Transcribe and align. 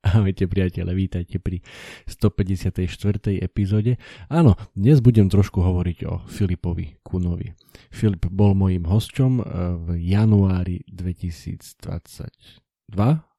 Ahojte 0.00 0.48
priateľe, 0.48 0.96
vítajte 0.96 1.36
pri 1.36 1.60
154. 2.08 2.88
epizóde. 3.36 4.00
Áno, 4.32 4.56
dnes 4.72 5.04
budem 5.04 5.28
trošku 5.28 5.60
hovoriť 5.60 5.98
o 6.08 6.24
Filipovi 6.24 6.96
Kunovi. 7.04 7.52
Filip 7.92 8.24
bol 8.32 8.56
mojim 8.56 8.88
hosťom 8.88 9.32
eh, 9.36 9.44
v 9.76 9.88
januári 10.00 10.88
2022, 10.88 11.84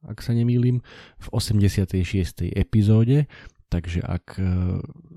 ak 0.06 0.18
sa 0.22 0.32
nemýlim, 0.38 0.86
v 1.18 1.28
86. 1.34 1.98
epizóde, 2.54 3.26
takže 3.74 4.06
ak 4.06 4.38
eh, 4.38 4.46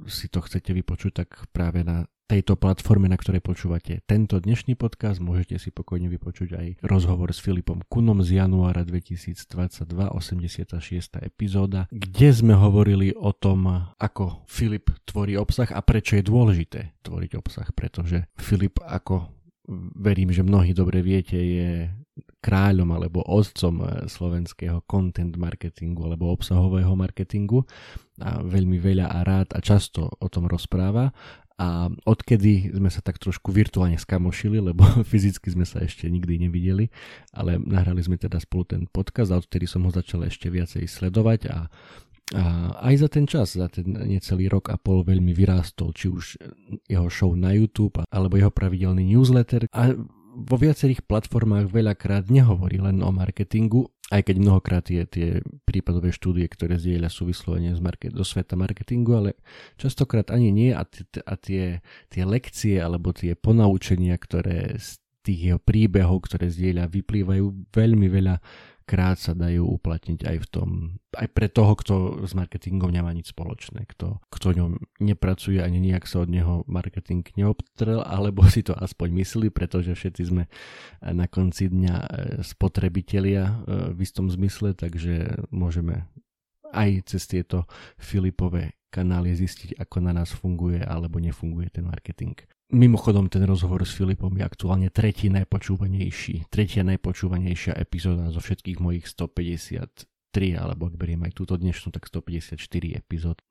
si 0.08 0.32
to 0.32 0.40
chcete 0.40 0.72
vypočuť, 0.72 1.12
tak 1.12 1.28
práve 1.52 1.84
na 1.84 2.08
tejto 2.24 2.56
platforme, 2.56 3.04
na 3.04 3.20
ktorej 3.20 3.44
počúvate 3.44 4.00
tento 4.08 4.40
dnešný 4.40 4.80
podcast. 4.80 5.20
Môžete 5.20 5.60
si 5.60 5.68
pokojne 5.68 6.08
vypočuť 6.08 6.56
aj 6.56 6.66
rozhovor 6.80 7.30
s 7.36 7.40
Filipom 7.44 7.84
Kunom 7.84 8.24
z 8.24 8.40
januára 8.40 8.80
2022, 8.80 9.84
86. 9.84 11.20
epizóda, 11.20 11.84
kde 11.92 12.28
sme 12.32 12.56
hovorili 12.56 13.12
o 13.12 13.36
tom, 13.36 13.68
ako 14.00 14.48
Filip 14.48 14.88
tvorí 15.04 15.36
obsah 15.36 15.68
a 15.68 15.84
prečo 15.84 16.16
je 16.16 16.24
dôležité 16.24 16.96
tvoriť 17.04 17.30
obsah, 17.36 17.68
pretože 17.76 18.24
Filip, 18.40 18.80
ako 18.80 19.28
verím, 19.96 20.32
že 20.32 20.44
mnohí 20.44 20.72
dobre 20.72 21.04
viete, 21.04 21.36
je 21.36 21.88
kráľom 22.44 22.92
alebo 22.94 23.24
otcom 23.24 24.04
slovenského 24.04 24.84
content 24.84 25.34
marketingu 25.34 26.04
alebo 26.04 26.30
obsahového 26.30 26.92
marketingu 26.92 27.64
a 28.20 28.44
veľmi 28.44 28.78
veľa 28.78 29.10
a 29.10 29.18
rád 29.26 29.56
a 29.56 29.60
často 29.64 30.06
o 30.06 30.28
tom 30.28 30.46
rozpráva 30.46 31.10
a 31.54 31.86
odkedy 31.86 32.74
sme 32.74 32.90
sa 32.90 32.98
tak 32.98 33.22
trošku 33.22 33.54
virtuálne 33.54 33.94
skamošili, 33.94 34.58
lebo 34.58 34.82
fyzicky 35.10 35.54
sme 35.54 35.62
sa 35.62 35.82
ešte 35.82 36.10
nikdy 36.10 36.46
nevideli, 36.46 36.90
ale 37.30 37.62
nahrali 37.62 38.02
sme 38.02 38.18
teda 38.18 38.42
spolu 38.42 38.64
ten 38.66 38.82
podcast 38.90 39.30
a 39.30 39.38
odtedy 39.38 39.70
som 39.70 39.86
ho 39.86 39.90
začal 39.94 40.26
ešte 40.26 40.50
viacej 40.50 40.90
sledovať 40.90 41.40
a, 41.54 41.70
a 42.34 42.42
aj 42.90 42.94
za 42.98 43.08
ten 43.08 43.24
čas, 43.30 43.54
za 43.54 43.70
ten 43.70 43.86
necelý 43.86 44.50
rok 44.50 44.74
a 44.74 44.76
pol 44.80 45.06
veľmi 45.06 45.30
vyrástol, 45.30 45.94
či 45.94 46.10
už 46.10 46.24
jeho 46.90 47.06
show 47.06 47.30
na 47.38 47.54
YouTube 47.54 48.02
alebo 48.10 48.34
jeho 48.34 48.50
pravidelný 48.50 49.06
newsletter. 49.14 49.70
A 49.70 49.94
vo 50.34 50.56
viacerých 50.58 51.06
platformách 51.06 51.70
veľakrát 51.70 52.26
nehovorí 52.26 52.82
len 52.82 52.98
o 53.00 53.10
marketingu, 53.14 53.86
aj 54.10 54.26
keď 54.28 54.36
mnohokrát 54.42 54.84
je 54.84 55.02
tie 55.06 55.28
prípadové 55.64 56.10
štúdie, 56.12 56.44
ktoré 56.50 56.76
zdieľa 56.76 57.08
sú 57.08 57.24
vyslovene 57.30 57.72
z 57.72 57.80
market, 57.80 58.12
do 58.12 58.26
sveta 58.26 58.58
marketingu, 58.58 59.14
ale 59.16 59.30
častokrát 59.80 60.28
ani 60.34 60.50
nie 60.52 60.70
a, 60.74 60.84
t- 60.84 61.06
a 61.24 61.34
tie, 61.38 61.80
tie 62.10 62.22
lekcie 62.26 62.76
alebo 62.82 63.14
tie 63.14 63.38
ponaučenia, 63.38 64.18
ktoré 64.18 64.76
z 64.76 65.00
tých 65.24 65.40
jeho 65.54 65.60
príbehov, 65.62 66.28
ktoré 66.28 66.52
zdieľa, 66.52 66.92
vyplývajú 66.92 67.72
veľmi 67.72 68.06
veľa 68.12 68.34
krát 68.84 69.16
sa 69.16 69.32
dajú 69.32 69.64
uplatniť 69.80 70.20
aj 70.28 70.36
v 70.44 70.46
tom, 70.52 70.68
aj 71.16 71.28
pre 71.32 71.48
toho, 71.48 71.72
kto 71.72 71.94
s 72.28 72.36
marketingom 72.36 72.92
nemá 72.92 73.10
nič 73.16 73.32
spoločné, 73.32 73.88
kto, 73.88 74.20
kto 74.28 74.48
ňom 74.52 74.70
nepracuje 75.00 75.64
ani 75.64 75.80
nejak 75.80 76.04
sa 76.04 76.24
od 76.24 76.30
neho 76.30 76.62
marketing 76.68 77.24
neobtrel, 77.36 78.04
alebo 78.04 78.44
si 78.52 78.60
to 78.60 78.76
aspoň 78.76 79.24
myslí, 79.24 79.48
pretože 79.48 79.96
všetci 79.96 80.22
sme 80.28 80.44
na 81.00 81.24
konci 81.24 81.72
dňa 81.72 81.96
e, 81.96 82.06
spotrebitelia 82.44 83.44
e, 83.44 83.54
v 83.96 83.98
istom 84.04 84.28
zmysle, 84.28 84.76
takže 84.76 85.48
môžeme 85.48 86.04
aj 86.74 87.14
cez 87.14 87.22
tieto 87.30 87.70
Filipové 87.94 88.74
kanály 88.94 89.34
zistiť, 89.34 89.78
ako 89.78 89.96
na 90.02 90.14
nás 90.14 90.30
funguje 90.30 90.78
alebo 90.78 91.18
nefunguje 91.18 91.70
ten 91.74 91.86
marketing. 91.86 92.38
Mimochodom, 92.70 93.26
ten 93.26 93.42
rozhovor 93.42 93.82
s 93.82 93.94
Filipom 93.94 94.30
je 94.38 94.46
aktuálne 94.46 94.88
tretí 94.94 95.26
najpočúvanejší, 95.30 96.46
tretia 96.50 96.86
najpočúvanejšia 96.86 97.74
epizóda 97.74 98.30
zo 98.30 98.38
všetkých 98.38 98.78
mojich 98.78 99.06
153, 99.10 100.58
alebo 100.58 100.86
ak 100.90 100.94
beriem 100.94 101.26
aj 101.26 101.38
túto 101.38 101.58
dnešnú, 101.58 101.90
tak 101.90 102.06
154 102.06 102.58
epizód. 102.94 103.42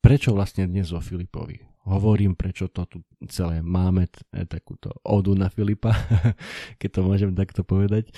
Prečo 0.00 0.32
vlastne 0.32 0.66
dnes 0.66 0.90
o 0.90 0.98
Filipovi? 0.98 1.60
Hovorím, 1.86 2.36
prečo 2.36 2.68
to 2.68 2.84
tu 2.84 2.98
celé 3.28 3.64
máme, 3.64 4.08
takúto 4.48 4.90
odu 5.04 5.32
na 5.36 5.48
Filipa, 5.48 5.94
keď 6.80 6.88
to 6.92 7.00
môžem 7.04 7.30
takto 7.32 7.62
povedať 7.62 8.10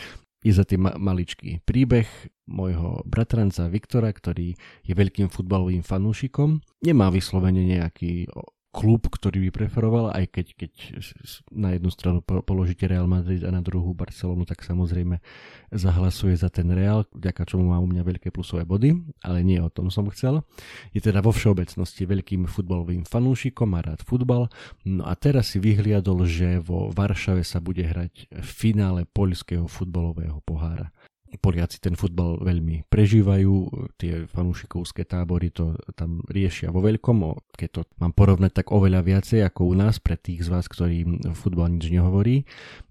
je 0.42 0.53
za 0.53 0.66
tým 0.66 0.91
maličký 0.91 1.62
príbeh 1.62 2.06
môjho 2.50 3.06
bratranca 3.06 3.70
Viktora, 3.70 4.10
ktorý 4.10 4.58
je 4.82 4.92
veľkým 4.92 5.30
futbalovým 5.30 5.86
fanúšikom. 5.86 6.58
Nemá 6.82 7.08
vyslovene 7.14 7.62
nejaký 7.62 8.26
klub, 8.72 9.04
ktorý 9.12 9.46
by 9.48 9.50
preferoval, 9.52 10.16
aj 10.16 10.32
keď, 10.32 10.46
keď 10.56 10.72
na 11.52 11.76
jednu 11.76 11.92
stranu 11.92 12.24
položíte 12.24 12.88
Real 12.88 13.04
Madrid 13.04 13.44
a 13.44 13.52
na 13.52 13.60
druhú 13.60 13.92
Barcelonu, 13.92 14.48
tak 14.48 14.64
samozrejme 14.64 15.20
zahlasuje 15.68 16.40
za 16.40 16.48
ten 16.48 16.72
Real, 16.72 17.04
vďaka 17.12 17.44
čomu 17.44 17.68
má 17.68 17.78
u 17.78 17.84
mňa 17.84 18.00
veľké 18.00 18.32
plusové 18.32 18.64
body, 18.64 18.96
ale 19.20 19.44
nie 19.44 19.60
o 19.60 19.68
tom 19.68 19.92
som 19.92 20.08
chcel. 20.08 20.40
Je 20.96 21.04
teda 21.04 21.20
vo 21.20 21.36
všeobecnosti 21.36 22.08
veľkým 22.08 22.48
futbalovým 22.48 23.04
fanúšikom, 23.04 23.68
má 23.68 23.84
rád 23.84 24.00
futbal, 24.08 24.48
no 24.88 25.04
a 25.04 25.12
teraz 25.20 25.52
si 25.52 25.60
vyhliadol, 25.60 26.24
že 26.24 26.56
vo 26.56 26.88
Varšave 26.88 27.44
sa 27.44 27.60
bude 27.60 27.84
hrať 27.84 28.32
v 28.32 28.48
finále 28.48 29.04
poľského 29.04 29.68
futbalového 29.68 30.40
pohára. 30.48 30.88
Poliaci 31.41 31.81
ten 31.81 31.97
futbal 31.97 32.41
veľmi 32.44 32.88
prežívajú, 32.93 33.54
tie 33.97 34.28
fanúšikovské 34.28 35.09
tábory 35.09 35.48
to 35.48 35.78
tam 35.97 36.20
riešia 36.28 36.69
vo 36.69 36.84
veľkom, 36.84 37.25
keď 37.56 37.69
to 37.72 37.81
mám 38.03 38.12
porovnať 38.12 38.62
tak 38.62 38.69
oveľa 38.69 39.00
viacej 39.00 39.41
ako 39.47 39.72
u 39.72 39.75
nás 39.78 39.97
pre 39.97 40.20
tých 40.20 40.44
z 40.44 40.48
vás, 40.53 40.69
ktorým 40.69 41.32
futbal 41.32 41.72
nič 41.72 41.88
nehovorí. 41.88 42.44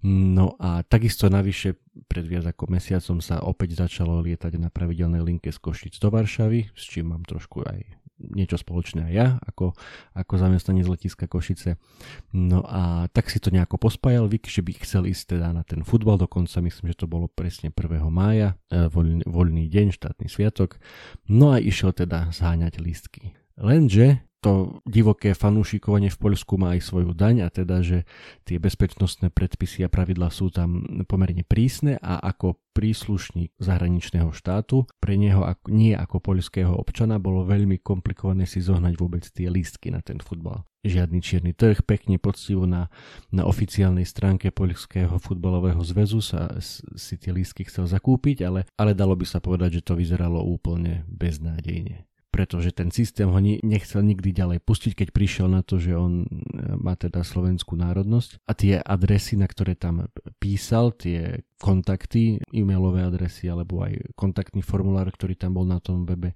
No 0.06 0.58
a 0.58 0.82
takisto 0.82 1.30
navyše 1.30 1.78
pred 2.08 2.24
viac 2.24 2.48
ako 2.48 2.72
mesiacom 2.72 3.20
sa 3.20 3.44
opäť 3.44 3.78
začalo 3.78 4.18
lietať 4.24 4.58
na 4.58 4.72
pravidelnej 4.72 5.22
linke 5.22 5.52
z 5.52 5.58
Košic 5.60 6.00
do 6.00 6.08
Varšavy, 6.10 6.72
s 6.72 6.82
čím 6.88 7.14
mám 7.14 7.22
trošku 7.28 7.62
aj 7.62 8.01
niečo 8.30 8.54
spoločné 8.54 9.10
aj 9.10 9.12
ja, 9.12 9.28
ako, 9.42 9.74
ako 10.14 10.32
zamestnanec 10.38 10.86
letiska 10.86 11.26
Košice. 11.26 11.76
No 12.30 12.62
a 12.62 13.10
tak 13.10 13.28
si 13.28 13.42
to 13.42 13.50
nejako 13.50 13.78
pospájal 13.82 14.30
Vik, 14.30 14.46
že 14.46 14.62
by 14.62 14.72
chcel 14.82 15.10
ísť 15.10 15.36
teda 15.38 15.50
na 15.50 15.66
ten 15.66 15.82
futbal, 15.82 16.16
dokonca 16.16 16.62
myslím, 16.62 16.94
že 16.94 17.02
to 17.02 17.10
bolo 17.10 17.26
presne 17.26 17.74
1. 17.74 18.08
mája, 18.08 18.54
e, 18.70 18.86
voľný, 18.86 19.26
voľný 19.26 19.66
deň, 19.66 19.94
štátny 19.94 20.26
sviatok. 20.30 20.78
No 21.26 21.52
a 21.52 21.58
išiel 21.58 21.90
teda 21.92 22.30
zháňať 22.30 22.78
lístky. 22.78 23.34
Lenže 23.58 24.31
to 24.42 24.82
divoké 24.82 25.38
fanúšikovanie 25.38 26.10
v 26.10 26.18
Poľsku 26.18 26.58
má 26.58 26.74
aj 26.74 26.82
svoju 26.82 27.14
daň 27.14 27.46
a 27.46 27.48
teda, 27.48 27.78
že 27.80 28.02
tie 28.42 28.58
bezpečnostné 28.58 29.30
predpisy 29.30 29.86
a 29.86 29.88
pravidla 29.88 30.34
sú 30.34 30.50
tam 30.50 30.82
pomerne 31.06 31.46
prísne 31.46 31.94
a 32.02 32.18
ako 32.18 32.58
príslušník 32.74 33.54
zahraničného 33.62 34.34
štátu, 34.34 34.90
pre 34.98 35.14
neho 35.14 35.46
ako, 35.46 35.70
nie 35.70 35.94
ako 35.94 36.18
poľského 36.18 36.74
občana 36.74 37.22
bolo 37.22 37.46
veľmi 37.46 37.78
komplikované 37.78 38.48
si 38.50 38.58
zohnať 38.58 38.98
vôbec 38.98 39.22
tie 39.30 39.46
lístky 39.46 39.94
na 39.94 40.02
ten 40.02 40.18
futbal. 40.18 40.66
Žiadny 40.82 41.22
čierny 41.22 41.52
trh, 41.54 41.86
pekne 41.86 42.18
poctivo 42.18 42.66
na, 42.66 42.90
na 43.30 43.46
oficiálnej 43.46 44.02
stránke 44.02 44.50
Poľského 44.50 45.14
futbalového 45.22 45.78
zväzu 45.86 46.18
sa 46.18 46.50
si 46.98 47.14
tie 47.14 47.30
lístky 47.30 47.62
chcel 47.70 47.86
zakúpiť, 47.86 48.42
ale, 48.42 48.66
ale 48.74 48.90
dalo 48.90 49.14
by 49.14 49.22
sa 49.22 49.38
povedať, 49.38 49.78
že 49.78 49.86
to 49.86 49.94
vyzeralo 49.94 50.42
úplne 50.42 51.06
beznádejne 51.06 52.10
pretože 52.32 52.72
ten 52.72 52.88
systém 52.88 53.28
ho 53.28 53.36
nechcel 53.44 54.00
nikdy 54.00 54.32
ďalej 54.32 54.64
pustiť, 54.64 54.96
keď 54.96 55.08
prišiel 55.12 55.52
na 55.52 55.60
to, 55.60 55.76
že 55.76 55.92
on 55.92 56.24
e, 56.24 56.26
má 56.80 56.96
teda 56.96 57.20
slovenskú 57.20 57.76
národnosť 57.76 58.40
a 58.48 58.52
tie 58.56 58.80
adresy, 58.80 59.36
na 59.36 59.44
ktoré 59.44 59.76
tam 59.76 60.08
písal, 60.40 60.96
tie 60.96 61.44
kontakty, 61.60 62.40
e-mailové 62.48 63.04
adresy 63.04 63.52
alebo 63.52 63.84
aj 63.84 64.16
kontaktný 64.16 64.64
formulár, 64.64 65.12
ktorý 65.12 65.36
tam 65.36 65.60
bol 65.60 65.68
na 65.68 65.78
tom 65.78 66.08
webe, 66.08 66.32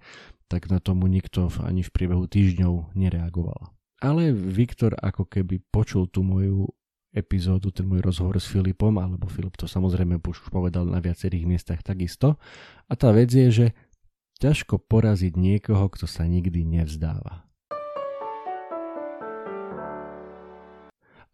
tak 0.52 0.68
na 0.68 0.78
tomu 0.78 1.08
nikto 1.08 1.48
ani 1.64 1.80
v 1.80 1.90
priebehu 1.90 2.28
týždňov 2.28 2.92
nereagoval. 2.92 3.72
Ale 4.04 4.36
Viktor 4.36 4.92
ako 5.00 5.24
keby 5.24 5.64
počul 5.72 6.12
tú 6.12 6.20
moju 6.20 6.68
epizódu, 7.16 7.72
ten 7.72 7.88
môj 7.88 8.04
rozhovor 8.04 8.36
s 8.36 8.44
Filipom, 8.44 8.92
alebo 9.00 9.24
Filip 9.32 9.56
to 9.56 9.64
samozrejme 9.64 10.20
už 10.20 10.52
povedal 10.52 10.84
na 10.84 11.00
viacerých 11.00 11.48
miestach 11.48 11.80
takisto. 11.80 12.36
A 12.86 12.92
tá 12.92 13.08
vec 13.16 13.32
je, 13.32 13.48
že 13.48 13.66
ťažko 14.40 14.80
poraziť 14.82 15.34
niekoho, 15.36 15.88
kto 15.88 16.04
sa 16.04 16.28
nikdy 16.28 16.62
nevzdáva. 16.62 17.46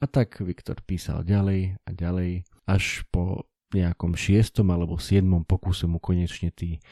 A 0.02 0.04
tak 0.10 0.42
Viktor 0.42 0.82
písal 0.82 1.22
ďalej 1.22 1.78
a 1.86 1.90
ďalej, 1.94 2.42
až 2.66 3.06
po 3.14 3.46
nejakom 3.70 4.18
šiestom 4.18 4.74
alebo 4.74 4.98
siedmom 4.98 5.46
pokuse 5.46 5.86
mu 5.86 6.02
konečne 6.02 6.50
tí 6.50 6.82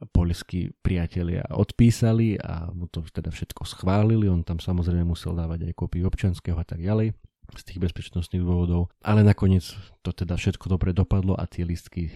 poľskí 0.00 0.72
priatelia 0.80 1.44
odpísali 1.52 2.40
a 2.40 2.72
mu 2.72 2.88
to 2.88 3.04
teda 3.04 3.28
všetko 3.28 3.68
schválili. 3.68 4.30
On 4.30 4.40
tam 4.40 4.56
samozrejme 4.56 5.04
musel 5.04 5.36
dávať 5.36 5.68
aj 5.68 5.76
kópiu 5.76 6.08
občanského 6.08 6.56
a 6.56 6.64
tak 6.64 6.80
ďalej 6.80 7.12
z 7.50 7.62
tých 7.66 7.82
bezpečnostných 7.82 8.46
dôvodov. 8.46 8.88
Ale 9.02 9.26
nakoniec 9.26 9.66
to 10.00 10.14
teda 10.14 10.38
všetko 10.38 10.70
dobre 10.70 10.94
dopadlo 10.94 11.34
a 11.36 11.44
tie 11.44 11.66
listky 11.66 12.14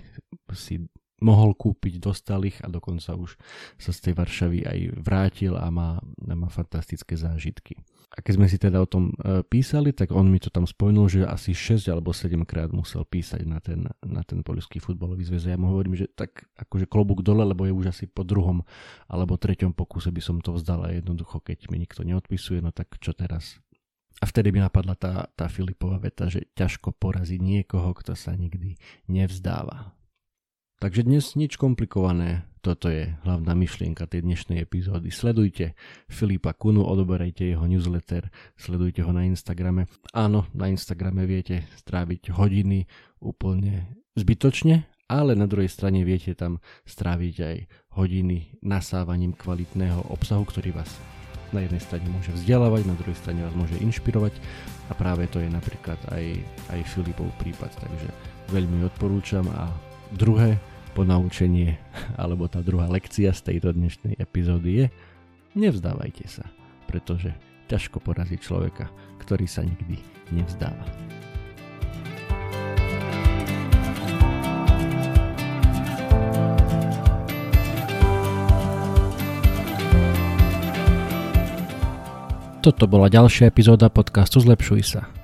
si 0.54 0.86
mohol 1.24 1.56
kúpiť, 1.56 1.96
dostal 1.96 2.44
ich 2.44 2.60
a 2.60 2.68
dokonca 2.68 3.16
už 3.16 3.40
sa 3.80 3.90
z 3.96 3.98
tej 4.04 4.12
Varšavy 4.20 4.60
aj 4.68 4.78
vrátil 5.00 5.56
a 5.56 5.72
má, 5.72 5.96
má 6.20 6.52
fantastické 6.52 7.16
zážitky. 7.16 7.80
A 8.14 8.22
keď 8.22 8.32
sme 8.38 8.46
si 8.46 8.62
teda 8.62 8.78
o 8.78 8.86
tom 8.86 9.10
e, 9.10 9.42
písali, 9.42 9.90
tak 9.90 10.14
on 10.14 10.30
mi 10.30 10.38
to 10.38 10.46
tam 10.46 10.70
spomenul, 10.70 11.10
že 11.10 11.26
asi 11.26 11.50
6 11.50 11.90
alebo 11.90 12.14
7 12.14 12.46
krát 12.46 12.70
musel 12.70 13.02
písať 13.02 13.42
na 13.42 13.58
ten, 13.58 13.90
na 14.06 14.22
ten 14.22 14.46
poľský 14.46 14.78
futbalový 14.78 15.26
zväz. 15.26 15.50
Ja 15.50 15.58
mu 15.58 15.74
hovorím, 15.74 15.98
že 15.98 16.06
tak 16.06 16.46
akože 16.54 16.86
klobúk 16.86 17.26
dole, 17.26 17.42
lebo 17.42 17.66
je 17.66 17.74
už 17.74 17.90
asi 17.90 18.06
po 18.06 18.22
druhom 18.22 18.62
alebo 19.10 19.34
treťom 19.34 19.74
pokuse 19.74 20.14
by 20.14 20.22
som 20.22 20.38
to 20.38 20.54
vzdal 20.54 20.86
a 20.86 20.94
jednoducho, 20.94 21.42
keď 21.42 21.66
mi 21.74 21.82
nikto 21.82 22.06
neodpisuje, 22.06 22.62
no 22.62 22.70
tak 22.70 22.94
čo 23.02 23.10
teraz? 23.18 23.58
A 24.22 24.30
vtedy 24.30 24.54
mi 24.54 24.62
napadla 24.62 24.94
tá, 24.94 25.26
tá 25.34 25.50
Filipová 25.50 25.98
veta, 25.98 26.30
že 26.30 26.46
ťažko 26.54 26.94
poraziť 26.94 27.42
niekoho, 27.42 27.90
kto 27.98 28.14
sa 28.14 28.30
nikdy 28.38 28.78
nevzdáva. 29.10 29.90
Takže 30.84 31.00
dnes 31.00 31.32
nič 31.32 31.56
komplikované, 31.56 32.44
toto 32.60 32.92
je 32.92 33.08
hlavná 33.24 33.56
myšlienka 33.56 34.04
tej 34.04 34.20
dnešnej 34.20 34.60
epizódy. 34.60 35.08
Sledujte 35.08 35.72
Filipa 36.12 36.52
Kunu, 36.52 36.84
odoberajte 36.84 37.56
jeho 37.56 37.64
newsletter, 37.64 38.28
sledujte 38.52 39.00
ho 39.00 39.08
na 39.08 39.24
Instagrame. 39.24 39.88
Áno, 40.12 40.44
na 40.52 40.68
Instagrame 40.68 41.24
viete 41.24 41.64
stráviť 41.80 42.36
hodiny 42.36 42.84
úplne 43.24 43.96
zbytočne, 44.12 44.84
ale 45.08 45.32
na 45.32 45.48
druhej 45.48 45.72
strane 45.72 46.04
viete 46.04 46.36
tam 46.36 46.60
stráviť 46.84 47.36
aj 47.40 47.56
hodiny 47.96 48.60
nasávaním 48.60 49.32
kvalitného 49.32 50.12
obsahu, 50.12 50.44
ktorý 50.44 50.76
vás 50.76 50.92
na 51.56 51.64
jednej 51.64 51.80
strane 51.80 52.12
môže 52.12 52.28
vzdelávať, 52.36 52.84
na 52.84 52.96
druhej 53.00 53.16
strane 53.16 53.40
vás 53.40 53.56
môže 53.56 53.80
inšpirovať 53.80 54.36
a 54.90 54.92
práve 54.92 55.32
to 55.32 55.40
je 55.40 55.48
napríklad 55.48 55.96
aj, 56.12 56.44
aj 56.76 56.80
Filipov 56.92 57.32
prípad, 57.40 57.72
takže 57.72 58.12
veľmi 58.52 58.84
odporúčam 58.84 59.48
a 59.48 59.72
druhé 60.12 60.60
ponaučenie 60.94 61.74
alebo 62.22 62.46
tá 62.46 62.62
druhá 62.62 62.86
lekcia 62.86 63.34
z 63.34 63.52
tejto 63.52 63.74
dnešnej 63.74 64.14
epizódy 64.22 64.70
je 64.78 64.86
nevzdávajte 65.58 66.26
sa, 66.30 66.46
pretože 66.86 67.34
ťažko 67.66 67.98
poraziť 67.98 68.38
človeka, 68.38 68.86
ktorý 69.18 69.50
sa 69.50 69.66
nikdy 69.66 69.98
nevzdáva. 70.30 70.86
Toto 82.64 82.88
bola 82.88 83.12
ďalšia 83.12 83.52
epizóda 83.52 83.92
podcastu 83.92 84.40
Zlepšuj 84.40 84.82
sa. 84.88 85.23